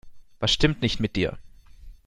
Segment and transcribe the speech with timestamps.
[0.39, 1.37] Was stimmt nicht mit dir?